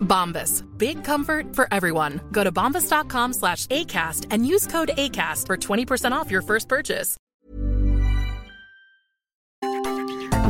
[0.00, 0.62] Bombas.
[0.78, 2.20] Big comfort for everyone.
[2.30, 7.16] Go to bombas.com slash ACAST and use code ACAST for 20% off your first purchase.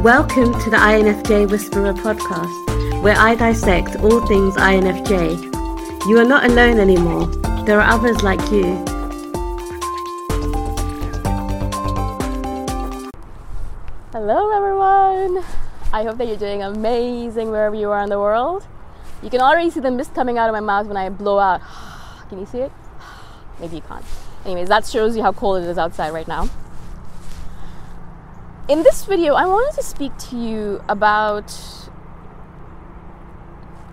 [0.02, 5.54] Welcome to the INFJ Whisperer podcast, where I dissect all things INFJ.
[6.06, 7.26] You are not alone anymore.
[7.64, 8.84] There are others like you.
[14.12, 15.42] Hello, everyone.
[15.92, 18.66] I hope that you're doing amazing wherever you are in the world.
[19.24, 21.62] You can already see the mist coming out of my mouth when I blow out.
[22.28, 22.70] Can you see it?
[23.58, 24.04] Maybe you can't.
[24.44, 26.50] Anyways, that shows you how cold it is outside right now.
[28.68, 31.48] In this video, I wanted to speak to you about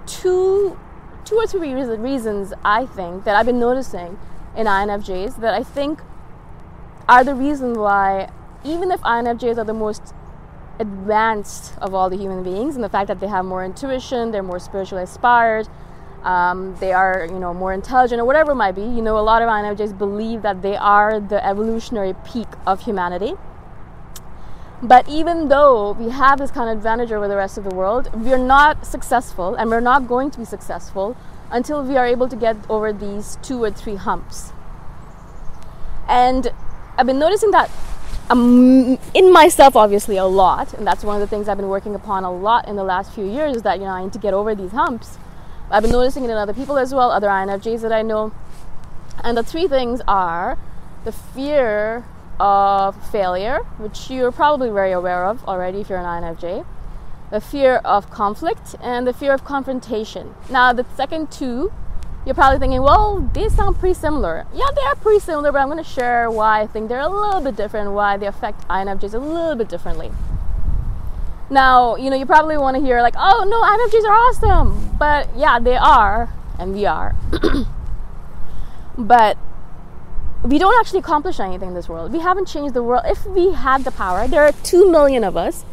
[0.05, 0.77] two,
[1.23, 4.19] two or three reasons I think that I've been noticing
[4.57, 6.01] in INFJs that I think
[7.07, 8.29] are the reason why,
[8.65, 10.13] even if INFJs are the most
[10.81, 14.43] advanced of all the human beings, and the fact that they have more intuition, they're
[14.43, 15.67] more spiritually inspired,
[16.23, 18.81] um, they are, you know, more intelligent, or whatever it might be.
[18.81, 23.33] You know, a lot of INFJs believe that they are the evolutionary peak of humanity.
[24.83, 28.09] But even though we have this kind of advantage over the rest of the world,
[28.13, 31.15] we're not successful, and we're not going to be successful
[31.51, 34.53] until we are able to get over these two or three humps.
[36.07, 36.51] And
[36.97, 37.69] I've been noticing that
[38.29, 41.95] um, in myself, obviously, a lot, and that's one of the things I've been working
[41.95, 43.57] upon a lot in the last few years.
[43.57, 45.17] Is that you know I need to get over these humps.
[45.69, 48.33] I've been noticing it in other people as well, other INFJs that I know.
[49.23, 50.57] And the three things are
[51.05, 52.05] the fear
[52.39, 56.65] of failure, which you're probably very aware of already if you're an INFJ,
[57.29, 60.35] the fear of conflict, and the fear of confrontation.
[60.49, 61.71] Now, the second two,
[62.25, 64.45] you're probably thinking, well, these sound pretty similar.
[64.53, 67.09] Yeah, they are pretty similar, but I'm going to share why I think they're a
[67.09, 70.11] little bit different, why they affect INFJs a little bit differently.
[71.49, 74.97] Now, you know, you probably want to hear, like, oh, no, INFJs are awesome.
[74.97, 76.29] But yeah, they are,
[76.59, 77.15] and we are.
[78.97, 79.37] but
[80.43, 82.13] we don't actually accomplish anything in this world.
[82.13, 83.03] We haven't changed the world.
[83.05, 85.65] If we had the power, there are 2 million of us.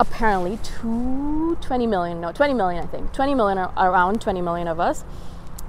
[0.00, 3.12] Apparently, two, 20 million, no, 20 million, I think.
[3.12, 5.04] 20 million, around 20 million of us.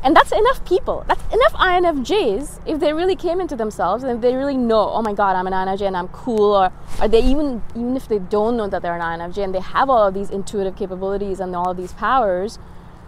[0.01, 1.03] And that's enough people.
[1.07, 5.13] That's enough INFJs if they really came into themselves and they really know, oh my
[5.13, 6.71] God, I'm an INFJ and I'm cool, or
[7.01, 9.89] are they even, even if they don't know that they're an INFJ and they have
[9.89, 12.59] all of these intuitive capabilities and all of these powers,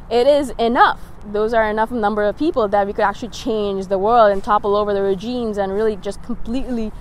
[0.10, 1.00] it is enough.
[1.26, 4.76] Those are enough number of people that we could actually change the world and topple
[4.76, 6.92] over the regimes and really just completely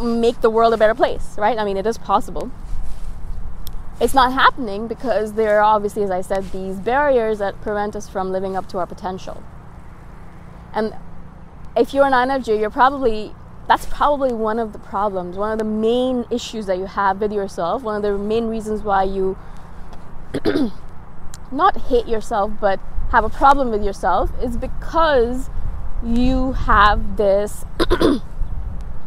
[0.00, 1.58] make the world a better place, right?
[1.58, 2.52] I mean, it is possible.
[4.00, 8.08] It's not happening because there are obviously, as I said, these barriers that prevent us
[8.08, 9.42] from living up to our potential.
[10.74, 10.94] And
[11.76, 13.34] if you're an INFJ, you're probably
[13.68, 17.32] that's probably one of the problems, one of the main issues that you have with
[17.32, 19.36] yourself, one of the main reasons why you
[21.50, 22.78] not hate yourself, but
[23.10, 25.50] have a problem with yourself is because
[26.04, 27.64] you have this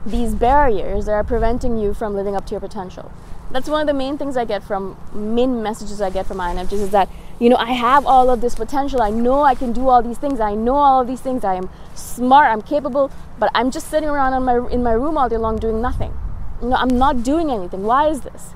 [0.05, 3.11] these barriers that are preventing you from living up to your potential.
[3.51, 6.73] That's one of the main things I get from main messages I get from INFJs
[6.73, 7.09] is that
[7.39, 9.01] you know I have all of this potential.
[9.01, 10.39] I know I can do all these things.
[10.39, 11.43] I know all of these things.
[11.43, 12.51] I am smart.
[12.51, 13.11] I'm capable.
[13.39, 16.13] But I'm just sitting around in my in my room all day long doing nothing.
[16.61, 17.83] You know I'm not doing anything.
[17.83, 18.53] Why is this?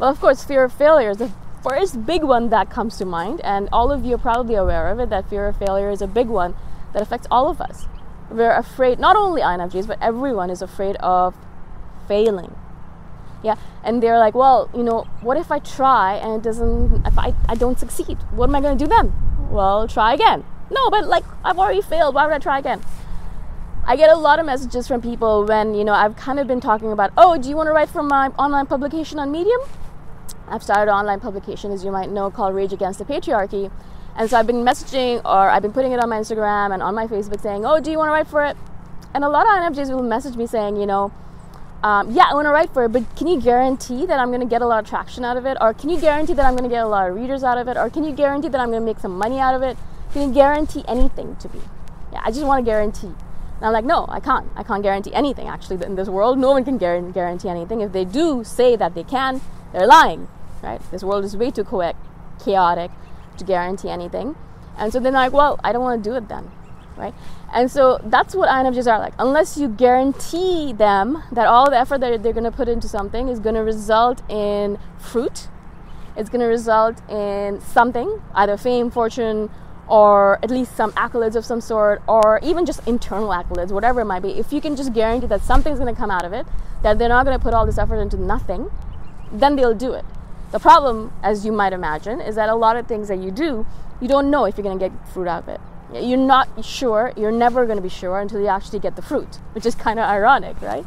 [0.00, 1.30] Well, of course, fear of failure is the
[1.62, 4.98] first big one that comes to mind, and all of you are probably aware of
[4.98, 5.10] it.
[5.10, 6.56] That fear of failure is a big one
[6.92, 7.86] that affects all of us.
[8.30, 8.98] We're afraid.
[8.98, 11.36] Not only INFJs, but everyone is afraid of
[12.08, 12.56] failing
[13.44, 17.18] yeah and they're like well you know what if i try and it doesn't if
[17.18, 18.18] i, I don't succeed?
[18.32, 19.12] What am i going to do then?
[19.50, 20.44] Well try again.
[20.70, 22.14] No but like i've already failed.
[22.14, 22.82] Why would i try again?
[23.86, 26.60] I get a lot of messages from people when you know i've kind of been
[26.60, 29.60] talking about oh do you want to write for my online publication on medium?
[30.48, 33.70] I've started an online publication as you might know called rage against the patriarchy.
[34.16, 36.94] And so i've been messaging or i've been putting it on my instagram and on
[36.94, 38.56] my facebook saying oh do you want to write for it?
[39.12, 41.12] And a lot of infjs will message me saying you know
[41.84, 44.40] um, yeah, I want to write for it, but can you guarantee that I'm going
[44.40, 45.58] to get a lot of traction out of it?
[45.60, 47.68] Or can you guarantee that I'm going to get a lot of readers out of
[47.68, 47.76] it?
[47.76, 49.76] Or can you guarantee that I'm going to make some money out of it?
[50.14, 51.60] Can you guarantee anything to me?
[52.10, 53.08] Yeah, I just want to guarantee.
[53.08, 54.48] And I'm like, no, I can't.
[54.56, 56.38] I can't guarantee anything actually in this world.
[56.38, 57.82] No one can guarantee anything.
[57.82, 59.42] If they do say that they can,
[59.74, 60.26] they're lying,
[60.62, 60.80] right?
[60.90, 61.66] This world is way too
[62.42, 62.92] chaotic
[63.36, 64.36] to guarantee anything.
[64.78, 66.50] And so they're like, well, I don't want to do it then
[66.96, 67.14] right?
[67.52, 69.14] And so that's what INFJs are like.
[69.18, 73.28] Unless you guarantee them that all the effort that they're going to put into something
[73.28, 75.48] is going to result in fruit,
[76.16, 79.50] it's going to result in something, either fame, fortune,
[79.88, 84.06] or at least some accolades of some sort, or even just internal accolades, whatever it
[84.06, 84.30] might be.
[84.30, 86.46] If you can just guarantee that something's going to come out of it,
[86.82, 88.70] that they're not going to put all this effort into nothing,
[89.30, 90.04] then they'll do it.
[90.52, 93.66] The problem, as you might imagine, is that a lot of things that you do,
[94.00, 95.60] you don't know if you're going to get fruit out of it
[95.94, 99.38] you're not sure, you're never going to be sure until you actually get the fruit,
[99.52, 100.84] which is kind of ironic, right?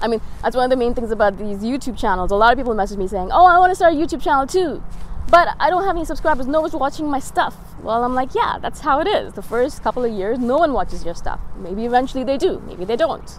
[0.00, 2.32] I mean, that's one of the main things about these YouTube channels.
[2.32, 4.46] A lot of people message me saying, Oh, I want to start a YouTube channel
[4.46, 4.82] too.
[5.30, 6.46] But I don't have any subscribers.
[6.46, 7.56] No one's watching my stuff.
[7.82, 9.34] Well, I'm like, Yeah, that's how it is.
[9.34, 11.40] The first couple of years, no one watches your stuff.
[11.56, 12.60] Maybe eventually they do.
[12.66, 13.38] Maybe they don't.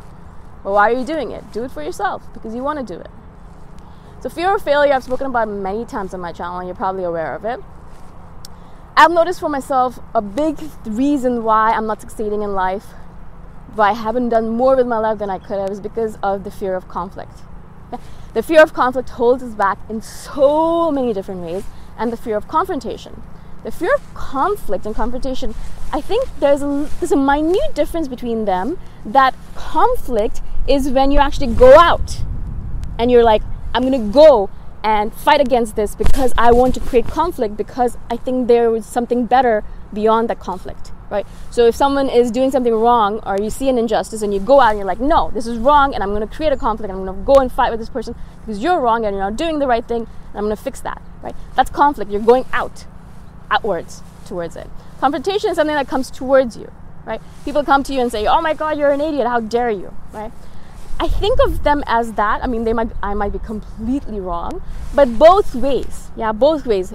[0.64, 1.52] But why are you doing it?
[1.52, 3.12] Do it for yourself because you want to do it.
[4.22, 7.04] So, fear of failure, I've spoken about many times on my channel, and you're probably
[7.04, 7.60] aware of it.
[8.96, 12.86] I've noticed for myself a big reason why I'm not succeeding in life,
[13.74, 16.44] why I haven't done more with my life than I could have, is because of
[16.44, 17.40] the fear of conflict.
[18.36, 21.64] The fear of conflict holds us back in so many different ways,
[21.98, 23.24] and the fear of confrontation.
[23.64, 25.56] The fear of conflict and confrontation,
[25.92, 28.78] I think there's a, there's a minute difference between them.
[29.04, 32.24] That conflict is when you actually go out
[33.00, 33.42] and you're like,
[33.74, 34.52] I'm gonna go
[34.84, 38.86] and fight against this because I want to create conflict because I think there is
[38.86, 39.64] something better
[39.94, 41.26] beyond that conflict, right?
[41.52, 44.60] So if someone is doing something wrong or you see an injustice and you go
[44.60, 46.90] out and you're like, no, this is wrong and I'm going to create a conflict
[46.90, 49.24] and I'm going to go and fight with this person because you're wrong and you're
[49.24, 51.36] not doing the right thing and I'm going to fix that, right?
[51.56, 52.12] That's conflict.
[52.12, 52.86] You're going out,
[53.50, 54.70] outwards towards it.
[55.00, 56.70] Confrontation is something that comes towards you,
[57.06, 57.22] right?
[57.46, 59.28] People come to you and say, oh my God, you're an idiot.
[59.28, 60.32] How dare you, right?
[61.00, 62.44] I think of them as that.
[62.44, 64.62] I mean, they might I might be completely wrong,
[64.94, 66.94] but both ways, yeah, both ways.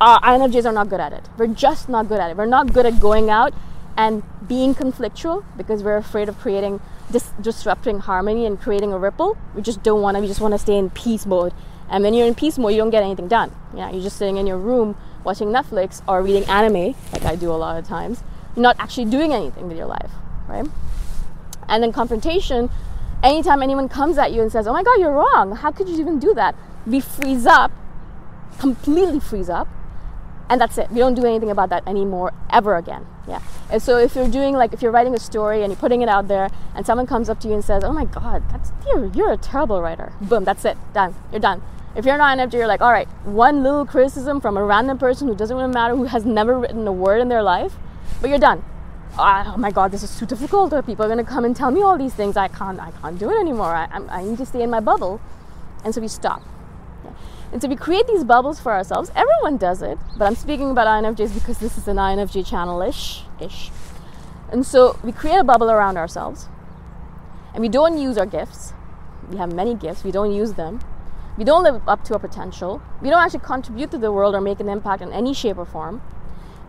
[0.00, 1.28] Our INFJs are not good at it.
[1.38, 2.36] We're just not good at it.
[2.36, 3.54] We're not good at going out
[3.96, 9.36] and being conflictual because we're afraid of creating dis- disrupting harmony and creating a ripple.
[9.54, 10.20] We just don't want to.
[10.20, 11.52] We just want to stay in peace mode.
[11.88, 13.54] And when you're in peace mode, you don't get anything done.
[13.76, 17.50] Yeah, you're just sitting in your room watching Netflix or reading anime, like I do
[17.50, 18.22] a lot of times.
[18.56, 20.10] You're not actually doing anything with your life,
[20.48, 20.66] right?
[21.68, 22.70] And then confrontation.
[23.22, 25.52] Anytime anyone comes at you and says, "Oh my God, you're wrong.
[25.56, 27.70] How could you even do that?" We freeze up,
[28.58, 29.68] completely freeze up,
[30.50, 30.90] and that's it.
[30.90, 33.06] We don't do anything about that anymore ever again.
[33.28, 33.40] Yeah.
[33.70, 36.08] And so if you're doing like if you're writing a story and you're putting it
[36.08, 39.06] out there and someone comes up to you and says, "Oh my god, that's you're,
[39.06, 40.76] you're a terrible writer." Boom, that's it.
[40.92, 41.14] Done.
[41.30, 41.62] You're done.
[41.94, 44.98] If you're not an INFJ, you're like, "All right, one little criticism from a random
[44.98, 47.76] person who doesn't really matter who has never written a word in their life,
[48.20, 48.64] but you're done."
[49.18, 50.70] Oh my god, this is too difficult.
[50.86, 52.34] People are gonna come and tell me all these things.
[52.36, 53.74] I can't, I can't do it anymore.
[53.74, 55.20] I, I need to stay in my bubble,
[55.84, 56.42] and so we stop.
[57.52, 59.10] And so we create these bubbles for ourselves.
[59.14, 63.24] Everyone does it, but I'm speaking about INFJs because this is an INFJ channel ish.
[63.38, 63.70] ish.
[64.50, 66.48] And so we create a bubble around ourselves,
[67.52, 68.72] and we don't use our gifts.
[69.30, 70.80] We have many gifts, we don't use them.
[71.36, 72.82] We don't live up to our potential.
[73.02, 75.64] We don't actually contribute to the world or make an impact in any shape or
[75.64, 76.00] form.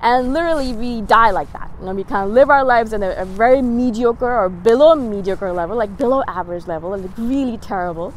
[0.04, 1.72] And literally, we die like that.
[1.80, 4.94] You know, we kind of live our lives at a, a very mediocre or below
[4.94, 8.14] mediocre level, like below average level, like really terrible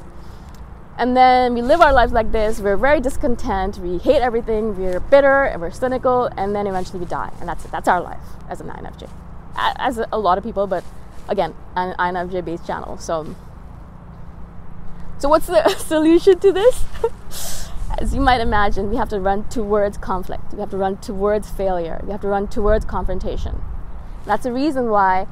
[0.98, 2.58] and then we live our lives like this.
[2.58, 3.78] We're very discontent.
[3.78, 4.76] We hate everything.
[4.78, 6.30] We're bitter and we're cynical.
[6.36, 7.30] And then eventually we die.
[7.38, 7.70] And that's it.
[7.70, 9.08] That's our life as an INFJ.
[9.56, 10.84] As a lot of people, but
[11.28, 12.96] again, an INFJ based channel.
[12.96, 13.34] So,
[15.18, 16.84] so what's the solution to this?
[17.98, 20.52] As you might imagine, we have to run towards conflict.
[20.52, 22.00] We have to run towards failure.
[22.04, 23.62] We have to run towards confrontation.
[24.26, 25.26] That's the reason why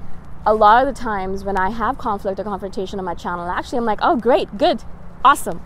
[0.46, 3.78] a lot of the times when I have conflict or confrontation on my channel, actually
[3.78, 4.82] I'm like, oh, great, good,
[5.22, 5.62] awesome.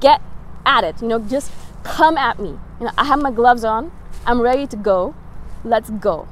[0.00, 0.20] Get
[0.66, 1.00] at it.
[1.00, 1.52] You know, just
[1.84, 2.58] come at me.
[2.80, 3.90] You know, I have my gloves on.
[4.26, 5.14] I'm ready to go.
[5.64, 6.28] Let's go.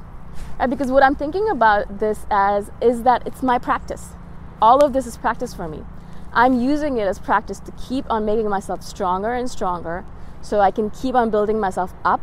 [0.58, 0.68] Right?
[0.68, 4.10] Because what I'm thinking about this as is that it's my practice.
[4.60, 5.82] All of this is practice for me.
[6.34, 10.04] I'm using it as practice to keep on making myself stronger and stronger
[10.42, 12.20] so I can keep on building myself up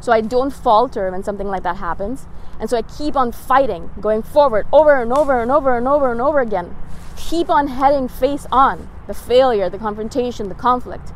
[0.00, 2.26] so I don't falter when something like that happens.
[2.58, 6.10] And so I keep on fighting, going forward over and over and over and over
[6.10, 6.76] and over again.
[7.16, 11.12] Keep on heading face on the failure, the confrontation, the conflict.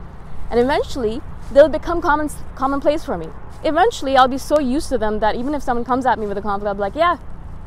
[0.50, 1.23] And eventually,
[1.53, 3.29] they'll become common, commonplace for me.
[3.62, 6.37] Eventually, I'll be so used to them that even if someone comes at me with
[6.37, 7.17] a conflict, I'll be like, yeah,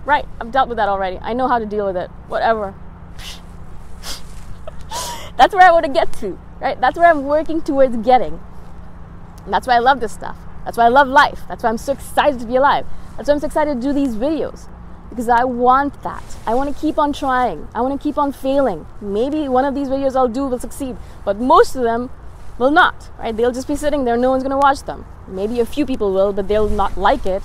[0.06, 1.18] right, I've dealt with that already.
[1.22, 2.10] I know how to deal with it.
[2.28, 2.76] Whatever.
[5.38, 6.80] That's where I want to get to, right?
[6.80, 8.40] That's where I'm working towards getting.
[9.46, 10.38] And that's why I love this stuff.
[10.66, 11.42] That's why I love life.
[11.48, 12.86] That's why I'm so excited to be alive.
[13.16, 14.68] That's why I'm so excited to do these videos
[15.10, 16.24] because I want that.
[16.46, 17.68] I want to keep on trying.
[17.74, 18.86] I want to keep on failing.
[19.00, 22.10] Maybe one of these videos I'll do will succeed, but most of them
[22.58, 23.36] will not, right?
[23.36, 25.06] They'll just be sitting there, no one's going to watch them.
[25.28, 27.44] Maybe a few people will, but they'll not like it,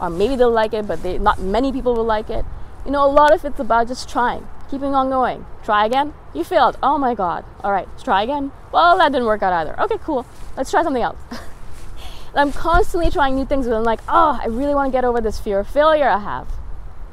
[0.00, 2.44] or maybe they'll like it, but they, not many people will like it.
[2.84, 5.46] You know, a lot of it's about just trying, keeping on going.
[5.64, 6.14] Try again.
[6.34, 6.76] You failed.
[6.82, 7.44] Oh my God.
[7.62, 8.52] All right, try again.
[8.72, 9.78] Well, that didn't work out either.
[9.82, 10.26] Okay, cool.
[10.56, 11.18] Let's try something else.
[12.36, 15.20] I'm constantly trying new things, but I'm like, oh, I really want to get over
[15.20, 16.48] this fear of failure I have.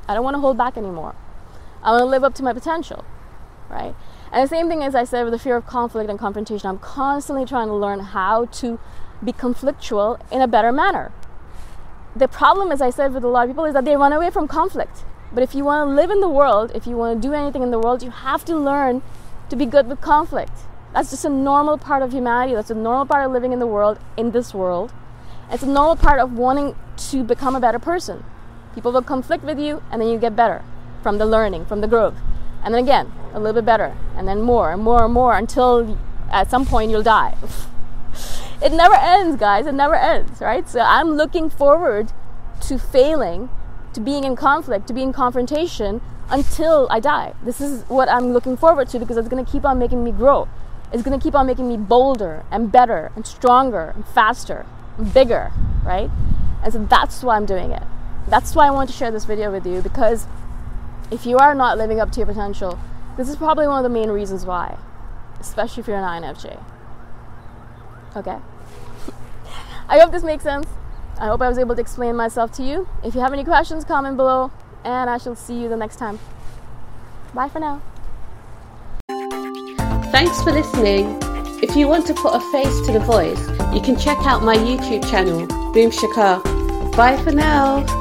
[0.07, 1.15] I don't want to hold back anymore.
[1.83, 3.05] I want to live up to my potential,
[3.69, 3.95] right?
[4.31, 6.79] And the same thing as I said with the fear of conflict and confrontation, I'm
[6.79, 8.79] constantly trying to learn how to
[9.23, 11.11] be conflictual in a better manner.
[12.15, 14.31] The problem, as I said with a lot of people, is that they run away
[14.31, 15.03] from conflict.
[15.33, 17.63] But if you want to live in the world, if you want to do anything
[17.63, 19.01] in the world, you have to learn
[19.49, 20.51] to be good with conflict.
[20.93, 22.53] That's just a normal part of humanity.
[22.53, 24.93] That's a normal part of living in the world, in this world.
[25.49, 26.75] It's a normal part of wanting
[27.09, 28.23] to become a better person.
[28.75, 30.63] People will conflict with you, and then you get better
[31.01, 32.15] from the learning, from the growth.
[32.63, 35.97] And then again, a little bit better, and then more and more and more until
[36.29, 37.37] at some point you'll die.
[38.61, 39.65] it never ends, guys.
[39.65, 40.67] It never ends, right?
[40.67, 42.11] So I'm looking forward
[42.61, 43.49] to failing,
[43.93, 47.33] to being in conflict, to be in confrontation until I die.
[47.43, 50.11] This is what I'm looking forward to because it's going to keep on making me
[50.11, 50.47] grow.
[50.93, 54.65] It's going to keep on making me bolder and better and stronger and faster
[54.97, 55.51] and bigger,
[55.83, 56.09] right?
[56.63, 57.83] And so that's why I'm doing it.
[58.27, 60.27] That's why I want to share this video with you because
[61.11, 62.79] if you are not living up to your potential,
[63.17, 64.77] this is probably one of the main reasons why,
[65.39, 66.63] especially if you're an INFJ.
[68.15, 68.37] Okay?
[69.89, 70.67] I hope this makes sense.
[71.21, 72.87] I hope I was able to explain myself to you.
[73.03, 74.51] If you have any questions, comment below,
[74.83, 76.17] and I shall see you the next time.
[77.35, 77.79] Bye for now.
[80.11, 81.19] Thanks for listening.
[81.61, 83.39] If you want to put a face to the voice,
[83.71, 86.41] you can check out my YouTube channel, Boom Shikha.
[86.97, 88.00] Bye for now.